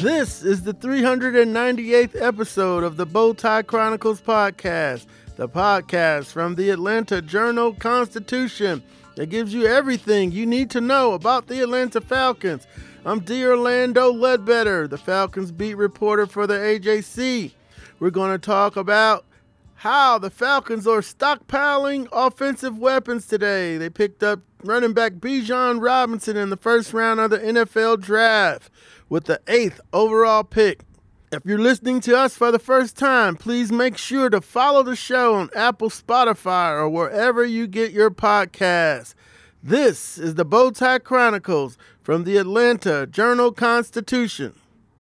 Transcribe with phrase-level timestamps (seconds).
[0.00, 5.04] This is the 398th episode of the Bowtie Chronicles podcast,
[5.36, 8.82] the podcast from the Atlanta Journal Constitution
[9.16, 12.66] that gives you everything you need to know about the Atlanta Falcons.
[13.04, 13.44] I'm D.
[13.44, 17.52] Orlando Ledbetter, the Falcons beat reporter for the AJC.
[17.98, 19.26] We're going to talk about
[19.74, 23.76] how the Falcons are stockpiling offensive weapons today.
[23.76, 28.70] They picked up running back Bijan Robinson in the first round of the NFL draft
[29.10, 30.84] with the eighth overall pick.
[31.32, 34.96] If you're listening to us for the first time, please make sure to follow the
[34.96, 39.14] show on Apple, Spotify, or wherever you get your podcasts.
[39.62, 44.54] This is the Bowtie Chronicles from the Atlanta Journal Constitution.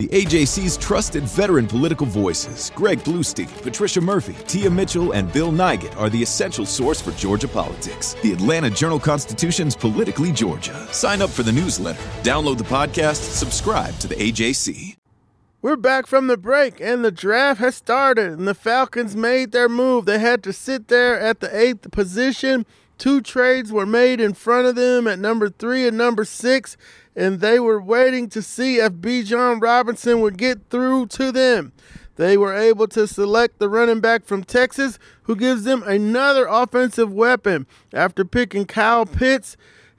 [0.00, 5.96] The AJC's trusted veteran political voices, Greg Bluestein, Patricia Murphy, Tia Mitchell, and Bill Nigut,
[5.96, 8.14] are the essential source for Georgia politics.
[8.22, 10.86] The Atlanta Journal Constitution's Politically Georgia.
[10.92, 14.94] Sign up for the newsletter, download the podcast, subscribe to the AJC.
[15.62, 19.68] We're back from the break, and the draft has started, and the Falcons made their
[19.68, 20.04] move.
[20.04, 22.66] They had to sit there at the eighth position.
[22.98, 26.76] Two trades were made in front of them at number three and number six
[27.18, 31.72] and they were waiting to see if Bijan Robinson would get through to them.
[32.14, 37.12] They were able to select the running back from Texas, who gives them another offensive
[37.12, 39.56] weapon after picking Kyle Pitts,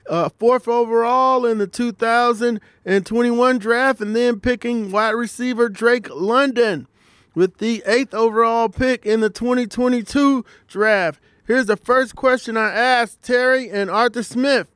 [0.09, 6.87] uh, fourth overall in the 2021 draft, and then picking wide receiver Drake London
[7.35, 11.19] with the eighth overall pick in the 2022 draft.
[11.49, 14.67] Here's the first question I asked Terry and Arthur Smith.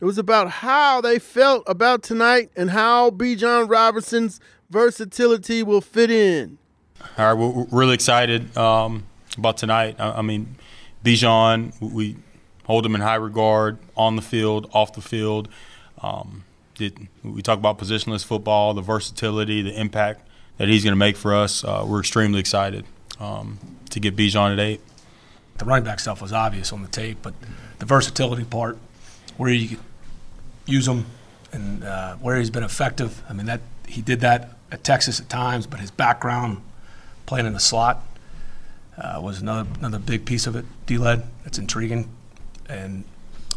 [0.00, 4.38] It was about how they felt about tonight and how Bijan Robinson's
[4.70, 6.58] versatility will fit in.
[7.18, 9.02] All right, we're really excited um,
[9.36, 9.96] about tonight.
[9.98, 10.54] I, I mean,
[11.04, 12.14] Bijan, we
[12.66, 15.48] hold him in high regard on the field, off the field.
[16.02, 16.44] Um,
[17.24, 20.28] we talk about positionless football, the versatility, the impact
[20.58, 21.64] that he's going to make for us.
[21.64, 22.84] Uh, we're extremely excited
[23.18, 23.58] um,
[23.90, 24.80] to get Bijan at eight.
[25.58, 27.34] The running back stuff was obvious on the tape, but
[27.78, 28.78] the versatility part,
[29.36, 29.78] where you
[30.66, 31.06] use him
[31.52, 33.22] and uh, where he's been effective.
[33.28, 36.62] I mean, that he did that at Texas at times, but his background
[37.26, 38.04] playing in the slot
[38.96, 40.64] uh, was another another big piece of it.
[40.86, 42.08] D-led, that's intriguing,
[42.68, 43.04] and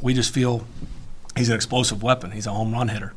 [0.01, 0.67] we just feel
[1.35, 2.31] he's an explosive weapon.
[2.31, 3.13] He's a home run hitter,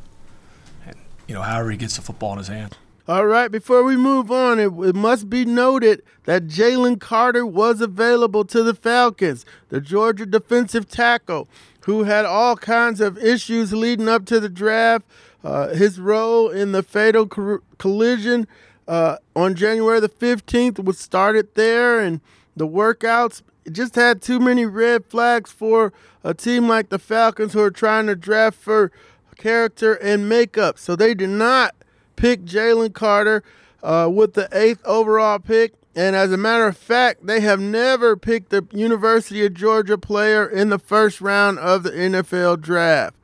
[0.85, 0.95] and
[1.27, 2.73] you know, however he gets the football in his hands.
[3.09, 7.81] All right, before we move on, it, it must be noted that Jalen Carter was
[7.81, 11.47] available to the Falcons, the Georgia defensive tackle
[11.85, 15.07] who had all kinds of issues leading up to the draft.
[15.43, 18.47] Uh, his role in the fatal co- collision
[18.87, 22.21] uh, on January the 15th was started there, and
[22.55, 23.41] the workouts
[23.71, 25.91] just had too many red flags for
[26.23, 28.91] a team like the Falcons who are trying to draft for
[29.35, 30.77] character and makeup.
[30.77, 31.73] So they did not
[32.19, 33.43] pick Jalen Carter
[33.81, 35.73] uh, with the eighth overall pick.
[35.95, 40.47] And as a matter of fact, they have never picked a University of Georgia player
[40.47, 43.15] in the first round of the NFL draft.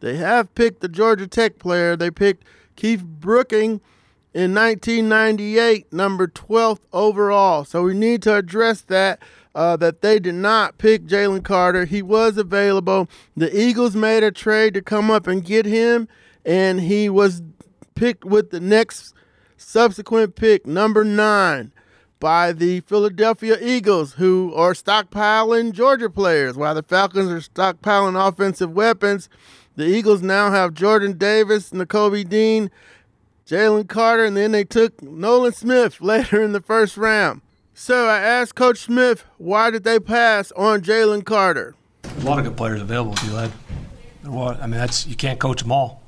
[0.00, 1.96] They have picked the Georgia Tech player.
[1.96, 2.44] They picked
[2.76, 3.80] Keith Brooking
[4.34, 7.64] in 1998, number 12th overall.
[7.64, 9.20] So we need to address that.
[9.52, 11.84] Uh, that they did not pick Jalen Carter.
[11.84, 13.08] He was available.
[13.36, 16.06] The Eagles made a trade to come up and get him,
[16.44, 17.42] and he was
[18.00, 19.12] picked with the next
[19.58, 21.70] subsequent pick, number nine
[22.18, 26.56] by the Philadelphia Eagles, who are stockpiling Georgia players.
[26.56, 29.28] While the Falcons are stockpiling offensive weapons,
[29.76, 32.70] the Eagles now have Jordan Davis, Nakobe Dean,
[33.46, 37.42] Jalen Carter, and then they took Nolan Smith later in the first round.
[37.74, 41.74] So I asked Coach Smith, why did they pass on Jalen Carter?
[42.04, 43.52] A lot of good players available, if you led.
[44.24, 45.99] I mean, that's you can't coach them all,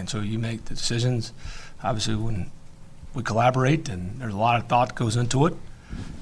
[0.00, 1.32] and so you make the decisions.
[1.82, 2.50] Obviously, when
[3.14, 5.54] we collaborate, and there's a lot of thought goes into it,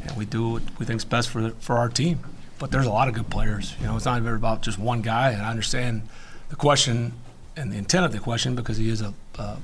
[0.03, 2.21] and we do what we think's best for for our team.
[2.59, 3.77] But there's a lot of good players.
[3.81, 5.31] You know, it's not about just one guy.
[5.31, 6.09] And I understand
[6.49, 7.13] the question
[7.57, 9.59] and the intent of the question because he is a, a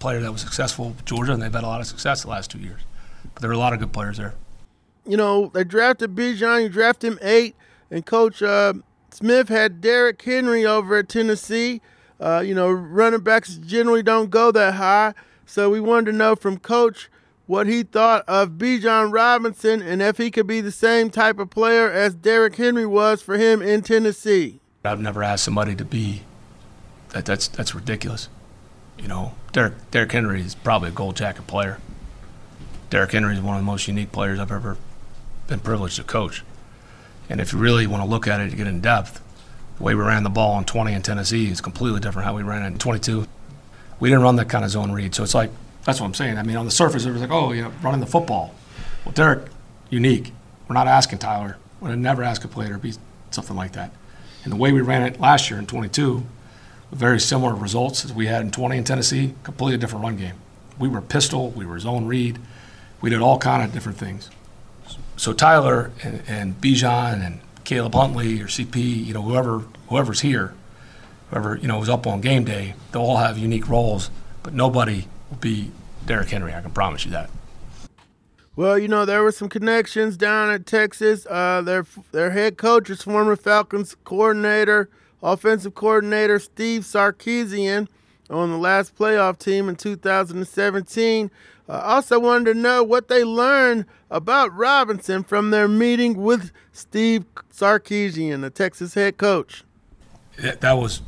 [0.00, 2.50] player that was successful with Georgia, and they've had a lot of success the last
[2.50, 2.80] two years.
[3.34, 4.34] But there are a lot of good players there.
[5.06, 6.62] You know, they drafted Bijan.
[6.62, 7.54] You drafted him eight,
[7.90, 8.74] and Coach uh,
[9.12, 11.80] Smith had Derrick Henry over at Tennessee.
[12.20, 15.14] Uh, you know, running backs generally don't go that high.
[15.46, 17.08] So we wanted to know from Coach
[17.46, 21.50] what he thought of Bijan Robinson and if he could be the same type of
[21.50, 24.60] player as Derrick Henry was for him in Tennessee.
[24.84, 26.22] I've never asked somebody to be
[27.08, 27.24] that.
[27.24, 28.28] That's that's ridiculous.
[28.98, 31.80] You know, Derrick Derrick Henry is probably a gold jacket player.
[32.88, 34.76] Derrick Henry is one of the most unique players I've ever
[35.48, 36.44] been privileged to coach.
[37.28, 39.20] And if you really want to look at it to get in depth,
[39.80, 42.62] way we ran the ball in 20 in Tennessee is completely different how we ran
[42.62, 43.26] it in 22.
[43.98, 45.14] We didn't run that kind of zone read.
[45.14, 45.50] So it's like,
[45.84, 46.38] that's what I'm saying.
[46.38, 48.54] I mean, on the surface, it was like, oh, you know, running the football.
[49.04, 49.48] Well, Derek,
[49.88, 50.32] unique.
[50.68, 51.56] We're not asking Tyler.
[51.80, 52.92] We're never ask a player to be
[53.30, 53.92] something like that.
[54.44, 56.24] And the way we ran it last year in 22,
[56.92, 60.36] very similar results as we had in 20 in Tennessee, completely different run game.
[60.78, 62.38] We were pistol, we were zone read,
[63.00, 64.30] we did all kind of different things.
[65.16, 70.54] So Tyler and, and Bijan and Caleb Huntley or CP, you know, whoever whoever's here,
[71.30, 74.10] whoever you know was up on game day, they'll all have unique roles,
[74.42, 75.70] but nobody will be
[76.04, 76.52] Derrick Henry.
[76.52, 77.30] I can promise you that.
[78.56, 81.28] Well, you know there were some connections down at Texas.
[81.30, 84.90] Uh, their their head coach is former Falcons coordinator,
[85.22, 87.86] offensive coordinator Steve Sarkisian
[88.28, 91.30] on the last playoff team in 2017.
[91.70, 97.24] I also wanted to know what they learned about Robinson from their meeting with Steve
[97.52, 99.62] Sarkisian, the Texas head coach.
[100.36, 101.00] That was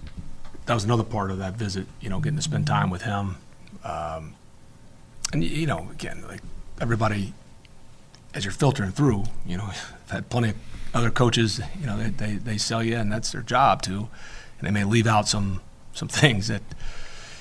[0.66, 1.86] that was another part of that visit.
[2.00, 3.38] You know, getting to spend time with him,
[3.82, 4.34] um,
[5.32, 6.42] and you know, again, like
[6.80, 7.34] everybody,
[8.32, 10.56] as you're filtering through, you know, I've had plenty of
[10.94, 11.60] other coaches.
[11.80, 14.08] You know, they, they, they sell you, and that's their job too,
[14.58, 15.60] and they may leave out some
[15.92, 16.76] some things that you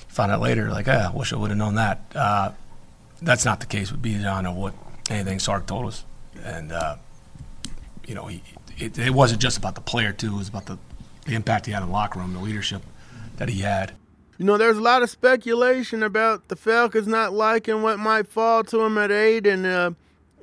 [0.07, 2.01] find out later, like, ah, I wish I would have known that.
[2.15, 2.51] Uh,
[3.21, 4.73] that's not the case with Bijan or what
[5.09, 6.05] anything Sark told us.
[6.43, 6.97] And, uh,
[8.07, 8.41] you know, he,
[8.77, 10.35] it, it, wasn't just about the player, too.
[10.35, 10.77] It was about the,
[11.25, 12.81] the impact he had in the locker room, the leadership
[13.37, 13.93] that he had.
[14.37, 18.63] You know, there's a lot of speculation about the Falcons not liking what might fall
[18.63, 19.91] to them at eight and uh,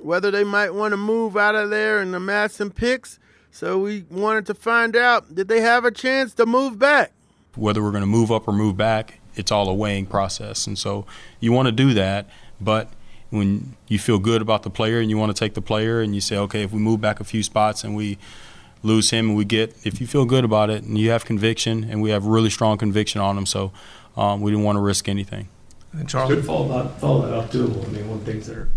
[0.01, 3.19] whether they might want to move out of there and amass some picks.
[3.51, 7.13] So we wanted to find out did they have a chance to move back?
[7.57, 10.69] Whether we're going to move up or move back, it's all a weighing process.
[10.69, 11.05] And so
[11.41, 12.29] you want to do that.
[12.61, 12.91] But
[13.31, 16.15] when you feel good about the player and you want to take the player and
[16.15, 18.19] you say, okay, if we move back a few spots and we
[18.83, 21.85] lose him and we get, if you feel good about it and you have conviction
[21.85, 23.73] and we have really strong conviction on him, so
[24.17, 25.49] um, we didn't want to risk anything.
[25.93, 27.83] And Charles, could follow that, follow that up too.
[27.87, 28.69] I mean, one of the things that are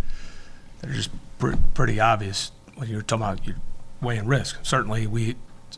[0.80, 3.58] that are just pr- pretty obvious when you're talking about your
[4.02, 4.60] weighing risk.
[4.64, 5.36] Certainly, we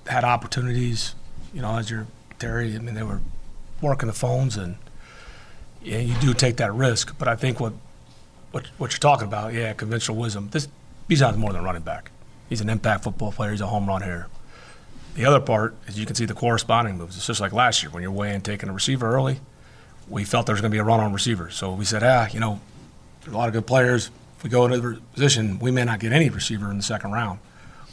[0.07, 1.15] had opportunities.
[1.53, 2.07] You know, as you're
[2.39, 3.21] Terry, I mean, they were
[3.81, 4.77] working the phones and
[5.81, 7.17] yeah, you do take that risk.
[7.17, 7.73] But I think what
[8.53, 10.49] what, what you're talking about, yeah, conventional wisdom.
[10.51, 10.67] This
[11.09, 12.11] Bijan's more than a running back.
[12.47, 13.49] He's an impact football player.
[13.51, 14.27] He's a home run hitter.
[15.15, 17.17] The other part is you can see the corresponding moves.
[17.17, 19.39] It's just like last year when you're weighing taking a receiver early.
[20.07, 22.27] We felt there was going to be a run on receiver, so we said, ah,
[22.31, 22.59] you know,
[23.21, 24.11] there's a lot of good players.
[24.37, 27.11] If we go into the position, we may not get any receiver in the second
[27.11, 27.39] round.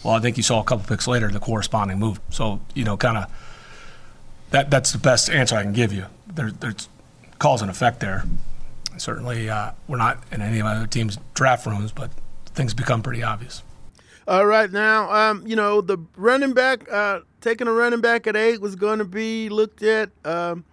[0.05, 2.21] Well, I think you saw a couple picks later the corresponding move.
[2.31, 3.31] So you know, kind of
[4.51, 6.06] that that's the best answer I can give you.
[6.27, 6.89] There, there's
[7.39, 8.25] cause and effect there
[9.00, 12.11] certainly uh, we're not in any of other teams' draft rooms, but
[12.47, 13.62] things become pretty obvious.
[14.29, 18.37] All right, now um, you know the running back uh, taking a running back at
[18.37, 20.11] eight was going to be looked at.
[20.25, 20.64] Um,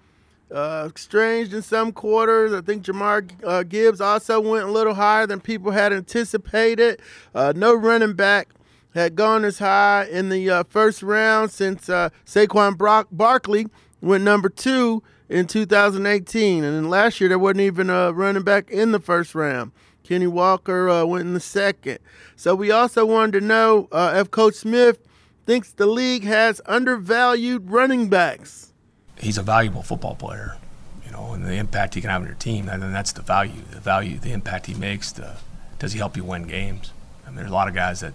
[0.49, 2.53] uh, exchanged in some quarters.
[2.53, 7.01] I think Jahmyr uh, Gibbs also went a little higher than people had anticipated.
[7.35, 8.49] Uh, no running back
[8.93, 13.67] had gone as high in the uh, first round since uh, Saquon Brock- Barkley
[14.01, 16.63] went number two in 2018.
[16.63, 19.71] And then last year, there wasn't even a running back in the first round.
[20.03, 21.99] Kenny Walker uh, went in the second.
[22.35, 24.99] So we also wanted to know uh, if Coach Smith
[25.45, 28.71] thinks the league has undervalued running backs.
[29.17, 30.57] He's a valuable football player,
[31.05, 32.69] you know, and the impact he can have on your team.
[32.69, 35.11] And that's the value, the value, the impact he makes.
[35.11, 35.37] The,
[35.79, 36.93] does he help you win games?
[37.25, 38.13] I mean, there's a lot of guys that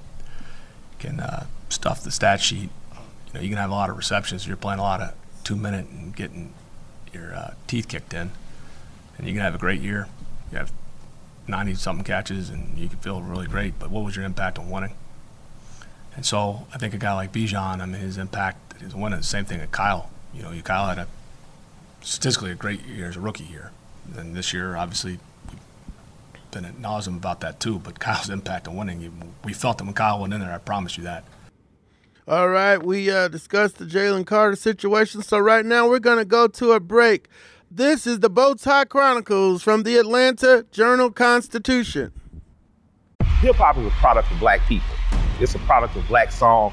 [0.99, 2.71] can uh, stuff the stat sheet.
[2.93, 4.47] You know, you can have a lot of receptions.
[4.47, 5.15] You're playing a lot of
[5.45, 6.55] two minute and getting
[7.13, 8.31] your uh, teeth kicked in,
[9.19, 10.09] and you can have a great year.
[10.51, 10.73] You have
[11.49, 13.79] 90 something catches, and you can feel really great.
[13.79, 14.95] But what was your impact on winning?
[16.15, 19.19] And so I think a guy like Bijan, I mean, his impact is winning.
[19.19, 20.11] The same thing at Kyle.
[20.35, 21.09] You know, Kyle had a
[22.01, 23.71] statistically a great year as a rookie year,
[24.17, 25.19] and this year, obviously,
[26.51, 27.79] been at nauseum about that too.
[27.79, 30.53] But Kyle's impact on winning, we felt it when Kyle went in there.
[30.53, 31.25] I promise you that.
[32.29, 35.23] All right, we uh, discussed the Jalen Carter situation.
[35.23, 37.29] So right now we're to go to a break.
[37.69, 42.13] This is the Bowtie Chronicles from the Atlanta Journal Constitution.
[43.41, 44.95] Hip hop is a product of black people.
[45.41, 46.73] It's a product of black song.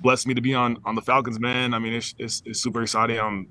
[0.00, 1.74] blessing me to be on on the Falcons, man.
[1.74, 3.20] I mean, it's it's, it's super exciting.
[3.20, 3.48] I'm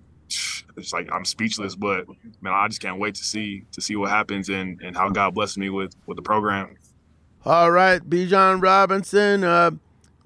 [0.76, 2.08] it's like I'm speechless, but
[2.42, 5.36] man, I just can't wait to see to see what happens and and how God
[5.36, 6.76] blessed me with with the program.
[7.46, 9.44] All right, Bijan Robinson.
[9.44, 9.72] Uh,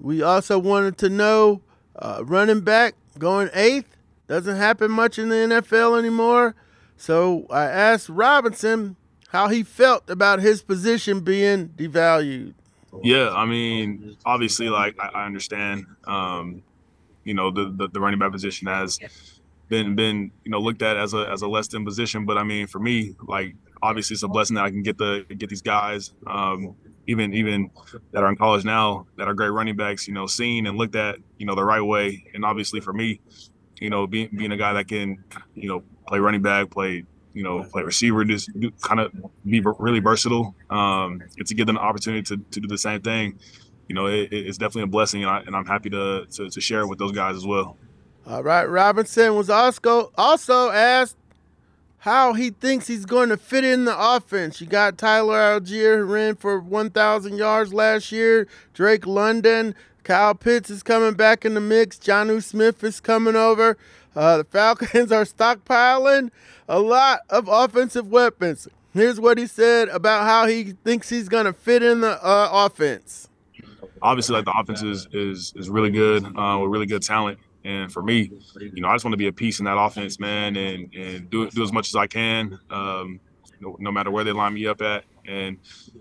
[0.00, 1.60] we also wanted to know
[1.96, 6.54] uh, running back going eighth doesn't happen much in the NFL anymore.
[6.96, 8.96] So I asked Robinson
[9.28, 12.54] how he felt about his position being devalued.
[13.02, 16.62] Yeah, I mean, obviously, like I, I understand, um,
[17.24, 18.98] you know, the, the the running back position has
[19.68, 22.42] been been you know looked at as a as a less than position, but I
[22.42, 25.62] mean, for me, like obviously, it's a blessing that I can get the get these
[25.62, 26.74] guys, um,
[27.06, 27.70] even even
[28.12, 30.96] that are in college now, that are great running backs, you know, seen and looked
[30.96, 33.20] at, you know, the right way, and obviously for me,
[33.80, 35.22] you know, being being a guy that can,
[35.54, 37.04] you know, play running back, play
[37.34, 39.12] you know, play receiver, just do, kind of
[39.46, 40.54] be really versatile.
[40.70, 43.38] Um, and to give them the opportunity to, to do the same thing,
[43.88, 46.60] you know, it, it's definitely a blessing, and, I, and I'm happy to, to, to
[46.60, 47.76] share it with those guys as well.
[48.26, 51.16] All right, Robinson was also also asked
[51.98, 54.60] how he thinks he's going to fit in the offense.
[54.60, 58.46] You got Tyler Allgeier who ran for 1,000 yards last year.
[58.72, 61.98] Drake London, Kyle Pitts is coming back in the mix.
[61.98, 63.76] Jonnu Smith is coming over.
[64.18, 66.32] Uh, the Falcons are stockpiling
[66.68, 68.66] a lot of offensive weapons.
[68.92, 72.48] Here's what he said about how he thinks he's going to fit in the uh,
[72.52, 73.28] offense.
[74.02, 77.38] Obviously, like the offense is is, is really good uh, with really good talent.
[77.62, 80.18] And for me, you know, I just want to be a piece in that offense,
[80.18, 83.20] man, and and do do as much as I can, um,
[83.60, 85.04] no, no, matter where they line me up at.
[85.26, 85.58] And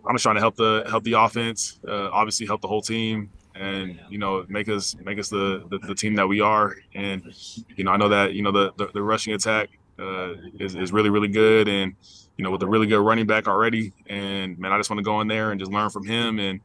[0.08, 3.30] I'm just trying to help the help the offense, uh, obviously help the whole team,
[3.60, 6.76] and you know make us make us the, the, the team that we are.
[6.94, 7.24] And
[7.76, 10.92] you know, I know that you know the the, the rushing attack uh, is is
[10.92, 11.96] really really good, and
[12.38, 13.94] you know with a really good running back already.
[14.08, 16.60] And man, I just want to go in there and just learn from him, and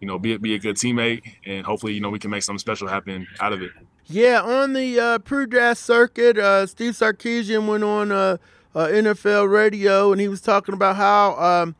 [0.00, 2.58] you know be be a good teammate, and hopefully you know we can make something
[2.58, 3.72] special happen out of it.
[4.08, 8.36] Yeah, on the uh, pre-draft circuit, uh, Steve Sarkisian went on uh,
[8.76, 11.74] uh, NFL radio and he was talking about how um,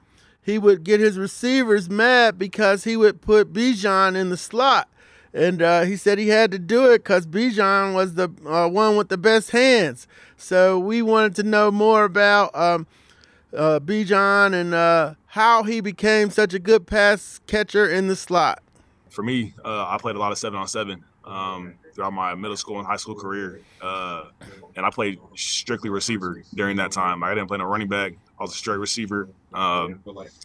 [0.47, 4.88] he would get his receivers mad because he would put Bijan in the slot.
[5.35, 8.97] And uh, he said he had to do it because Bijan was the uh, one
[8.97, 10.07] with the best hands.
[10.37, 12.87] So we wanted to know more about um,
[13.53, 18.62] uh, Bijan and uh, how he became such a good pass catcher in the slot.
[19.11, 22.57] for me, uh, I played a lot of seven on seven um, throughout my middle
[22.57, 24.26] school and high school career, uh,
[24.76, 27.25] and I played strictly receiver during that time.
[27.25, 28.12] I didn't play no running back.
[28.38, 29.29] I was a straight receiver.
[29.56, 30.00] Um,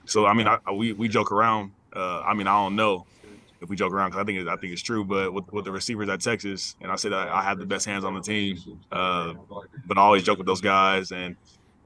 [0.05, 1.71] so I mean, I, we we joke around.
[1.93, 3.05] Uh, I mean, I don't know
[3.61, 5.03] if we joke around because I think it, I think it's true.
[5.03, 7.85] But with, with the receivers at Texas, and I said I, I have the best
[7.85, 8.57] hands on the team,
[8.91, 9.33] uh,
[9.85, 11.35] but I always joke with those guys and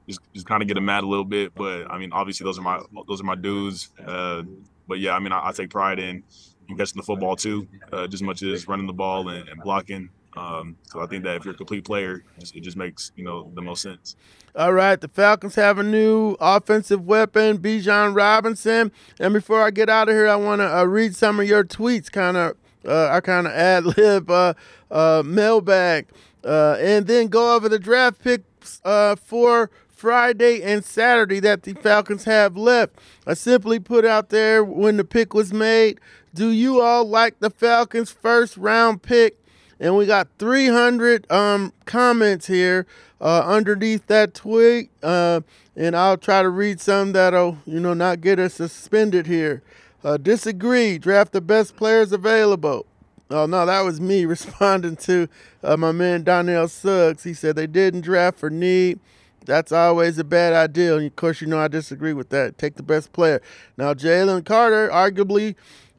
[0.08, 1.52] just just kind of get them mad a little bit.
[1.54, 3.90] But I mean, obviously those are my those are my dudes.
[4.04, 4.44] Uh,
[4.86, 6.22] but yeah, I mean, I, I take pride in,
[6.68, 9.60] in catching the football too, uh, just as much as running the ball and, and
[9.62, 10.10] blocking.
[10.36, 12.22] Um, so I think that if you're a complete player,
[12.54, 14.16] it just makes you know the most sense.
[14.54, 18.92] All right, the Falcons have a new offensive weapon, Bijan Robinson.
[19.18, 21.64] And before I get out of here, I want to uh, read some of your
[21.64, 22.10] tweets.
[22.10, 24.54] Kind of, uh, I kind of ad lib uh,
[24.90, 26.08] uh, mailbag,
[26.44, 31.72] uh, and then go over the draft picks uh, for Friday and Saturday that the
[31.72, 32.98] Falcons have left.
[33.26, 35.98] I simply put out there when the pick was made.
[36.34, 39.38] Do you all like the Falcons' first round pick?
[39.78, 42.86] And we got 300 um, comments here
[43.20, 44.90] uh, underneath that tweet.
[45.02, 45.40] Uh,
[45.76, 49.62] and I'll try to read some that'll, you know, not get us suspended here.
[50.02, 50.98] Uh, disagree.
[50.98, 52.86] Draft the best players available.
[53.28, 55.28] Oh, no, that was me responding to
[55.62, 57.24] uh, my man Donnell Suggs.
[57.24, 59.00] He said they didn't draft for need.
[59.44, 60.96] That's always a bad idea.
[60.96, 62.58] And of course, you know I disagree with that.
[62.58, 63.40] Take the best player.
[63.76, 65.54] Now, Jalen Carter, arguably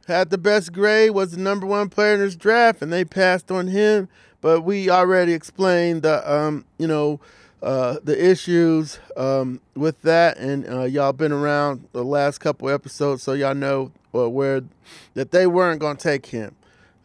[0.07, 3.51] had the best grade, was the number one player in his draft, and they passed
[3.51, 4.07] on him.
[4.39, 7.19] But we already explained the, um, you know,
[7.61, 13.23] uh, the issues um, with that, and uh, y'all been around the last couple episodes,
[13.23, 14.61] so y'all know uh, where
[15.15, 16.55] that they weren't to take him.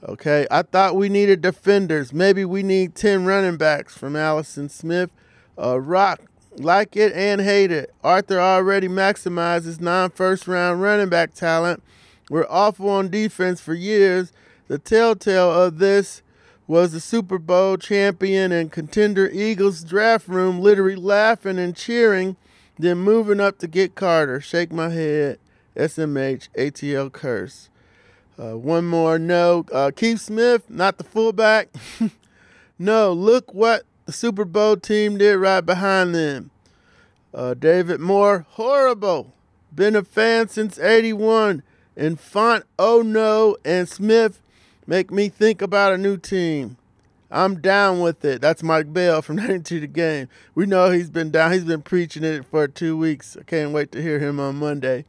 [0.06, 2.12] Okay, I thought we needed defenders.
[2.12, 5.11] Maybe we need ten running backs from Allison Smith.
[5.59, 6.21] Uh, Rock
[6.59, 7.94] like it and hate it.
[8.04, 11.82] Arthur already maximizes non first round running back talent.
[12.32, 14.32] We're awful on defense for years.
[14.66, 16.22] The telltale of this
[16.66, 22.36] was the Super Bowl champion and contender Eagles draft room literally laughing and cheering,
[22.78, 24.40] then moving up to get Carter.
[24.40, 25.40] Shake my head.
[25.76, 27.68] SMH ATL curse.
[28.38, 29.66] Uh, one more no.
[29.70, 31.68] Uh, Keith Smith, not the fullback.
[32.78, 36.50] no, look what the Super Bowl team did right behind them.
[37.35, 39.35] Uh, David Moore, horrible.
[39.74, 41.62] Been a fan since 81.
[41.96, 44.40] And Font, oh no, and Smith
[44.87, 46.76] make me think about a new team.
[47.31, 48.42] I'm down with it.
[48.42, 50.28] That's Mike Bell from 92 The Game.
[50.55, 51.52] We know he's been down.
[51.52, 53.37] He's been preaching it for two weeks.
[53.40, 55.07] I can't wait to hear him on Monday.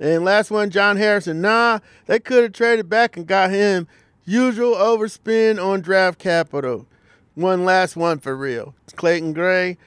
[0.00, 1.40] And last one, John Harrison.
[1.40, 3.86] Nah, they could have traded back and got him.
[4.26, 6.86] Usual overspend on draft capital.
[7.34, 8.74] One last one for real.
[8.84, 9.78] It's Clayton Gray.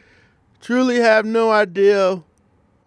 [0.62, 2.24] Truly have no idea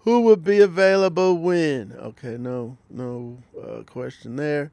[0.04, 1.94] who would be available when.
[1.98, 4.70] Okay, no, no uh, question there.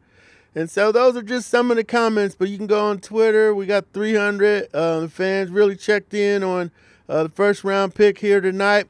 [0.56, 3.54] And so those are just some of the comments, but you can go on Twitter.
[3.54, 6.72] We got 300 uh, fans really checked in on
[7.08, 8.88] uh, the first round pick here tonight.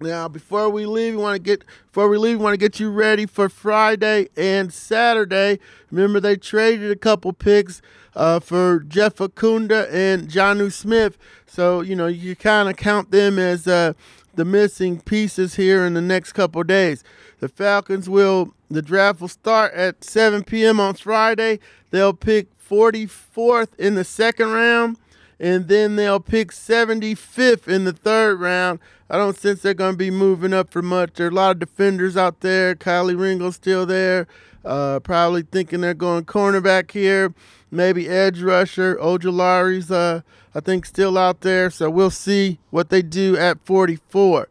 [0.00, 2.78] Now, before we leave, we want to get before we leave, we want to get
[2.78, 5.58] you ready for Friday and Saturday.
[5.90, 7.82] Remember, they traded a couple picks
[8.14, 13.40] uh, for Jeff Okudah and Jonnu Smith, so you know you kind of count them
[13.40, 13.92] as uh,
[14.38, 17.02] the missing pieces here in the next couple days.
[17.40, 20.78] The Falcons will the draft will start at 7 p.m.
[20.78, 21.58] on Friday.
[21.90, 24.96] They'll pick 44th in the second round
[25.40, 28.78] and then they'll pick 75th in the third round.
[29.10, 31.14] I don't sense they're going to be moving up for much.
[31.14, 32.74] There are a lot of defenders out there.
[32.74, 34.26] Kelee Ringo's still there.
[34.64, 37.32] Uh, probably thinking they're going cornerback here.
[37.70, 38.96] Maybe edge rusher.
[38.96, 40.20] Ojulari's, uh,
[40.54, 41.70] I think, still out there.
[41.70, 44.48] So we'll see what they do at 44.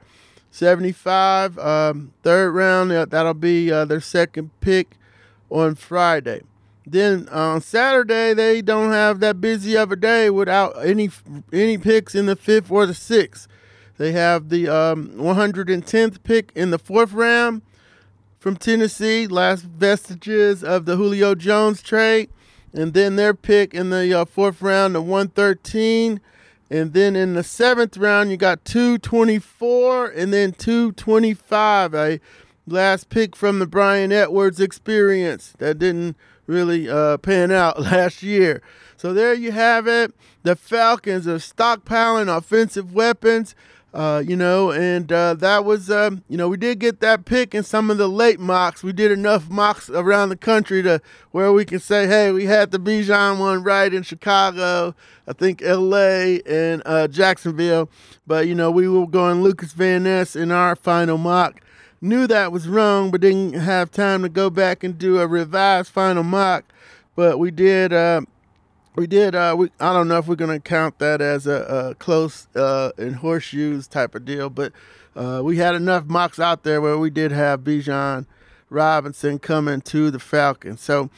[0.49, 2.89] 75, um, third round.
[2.89, 4.97] That'll be uh, their second pick
[5.51, 6.41] on Friday.
[6.89, 11.09] Then on Saturday they don't have that busy of a day without any
[11.51, 13.47] any picks in the fifth or the sixth.
[13.97, 17.61] They have the um, 110th pick in the fourth round
[18.39, 22.29] from Tennessee, last vestiges of the Julio Jones trade,
[22.73, 26.21] and then their pick in the uh, fourth round, the 113.
[26.69, 31.93] And then in the seventh round, you got 224 and then 225.
[31.93, 32.19] A
[32.67, 38.61] last pick from the Bryan Edwards experience that didn't really uh, pan out last year.
[38.97, 40.13] So there you have it.
[40.43, 43.55] The Falcons are stockpiling offensive weapons.
[43.97, 47.55] Uh, you know, and uh, that was, um, you know, we did get that pick
[47.55, 48.83] in some of the late mocks.
[48.83, 52.69] We did enough mocks around the country to where we can say, hey, we had
[52.69, 54.93] the Bijan one right in Chicago,
[55.27, 56.43] I think L.A.
[56.43, 57.89] and uh, Jacksonville,
[58.27, 61.59] but you know, we were going Lukas Van Ness in our final mock.
[61.99, 65.89] knew that was wrong, but didn't have time to go back and do a revised
[65.89, 66.65] final mock.
[67.15, 67.91] But we did.
[68.97, 69.35] Uh, we did.
[69.35, 72.91] Uh, we I don't know if we're gonna count that as a, a close uh,
[72.97, 74.73] in horseshoes type of deal, but
[75.15, 78.25] uh, we had enough mocks out there where we did have Bijan
[78.69, 80.81] Robinson coming to the Falcons.
[80.81, 81.09] So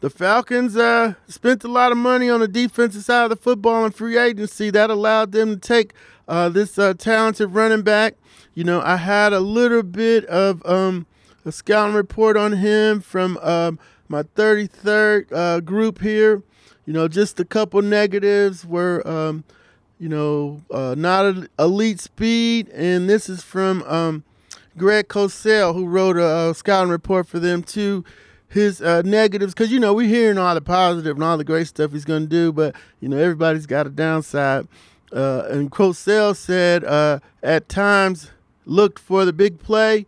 [0.00, 3.84] the Falcons uh, spent a lot of money on the defensive side of the football
[3.84, 4.70] and free agency.
[4.70, 5.92] That allowed them to take
[6.26, 8.14] uh, this uh, talented running back.
[8.54, 11.06] You know, I had a little bit of um,
[11.44, 16.42] a scouting report on him from um, my 33rd uh, group here.
[16.90, 19.44] You know, just a couple negatives were, um,
[20.00, 22.68] you know, uh, not elite speed.
[22.70, 24.24] And this is from um,
[24.76, 28.04] Greg Cosell, who wrote a, a scouting report for them too
[28.48, 31.68] his uh, negatives because you know we're hearing all the positive and all the great
[31.68, 34.66] stuff he's going to do, but you know everybody's got a downside.
[35.12, 38.32] Uh, and Cosell said uh, at times
[38.66, 40.06] looked for the big play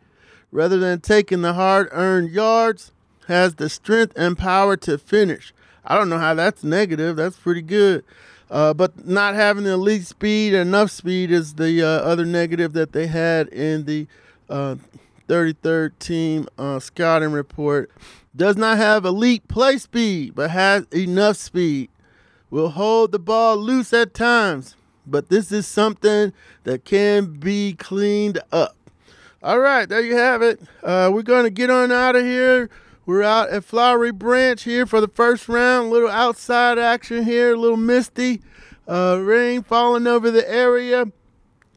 [0.50, 2.90] rather than taking the hard-earned yards.
[3.28, 5.54] Has the strength and power to finish.
[5.84, 7.16] I don't know how that's negative.
[7.16, 8.04] That's pretty good.
[8.50, 12.92] Uh, but not having the elite speed, enough speed, is the uh, other negative that
[12.92, 14.06] they had in the
[14.50, 17.90] 33rd uh, team uh, scouting report
[18.34, 21.90] does not have elite play speed, but has enough speed.
[22.50, 26.32] Will hold the ball loose at times, but this is something
[26.64, 28.76] that can be cleaned up.
[29.42, 30.60] All right, there you have it.
[30.82, 32.70] Uh, we're going to get on out of here.
[33.04, 35.88] We're out at Flowery Branch here for the first round.
[35.88, 38.40] A little outside action here, a little misty.
[38.86, 41.06] Uh, rain falling over the area.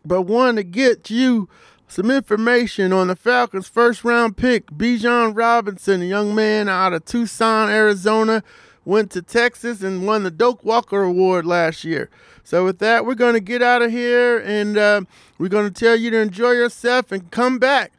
[0.06, 1.50] But wanted to get you
[1.88, 7.06] some information on the Falcons' first round pick, Bijan Robinson, a young man out of
[7.06, 8.44] Tucson, Arizona,
[8.84, 12.12] went to Texas and won the Doak Walker Award last year.
[12.44, 15.02] So, with that, we're going to get out of here and uh,
[15.40, 17.94] we're going to tell you to enjoy yourself and come back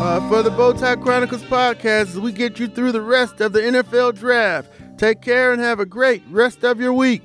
[0.00, 4.18] uh, for the Bowtie Chronicles podcast we get you through the rest of the NFL
[4.18, 4.72] draft.
[4.96, 7.22] Take care and have a great rest of your week.